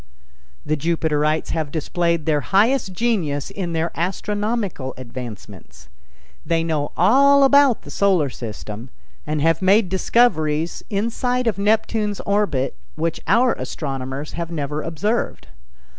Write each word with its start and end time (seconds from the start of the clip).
The 0.65 0.75
Jupiterites 0.75 1.49
have 1.51 1.69
displayed 1.69 2.25
their 2.25 2.41
highest 2.41 2.91
genius 2.91 3.51
in 3.51 3.73
their 3.73 3.91
astronomical 3.95 4.95
advancements. 4.97 5.89
They 6.43 6.63
know 6.63 6.91
all 6.97 7.43
about 7.43 7.83
the 7.83 7.91
Solar 7.91 8.31
System, 8.31 8.89
and 9.27 9.43
have 9.43 9.61
made 9.61 9.89
discoveries 9.89 10.81
inside 10.89 11.45
of 11.45 11.59
Neptune's 11.59 12.19
orbit 12.21 12.75
which 12.95 13.19
our 13.27 13.53
astronomers 13.53 14.31
have 14.33 14.49
never 14.49 14.81
observed. 14.81 15.49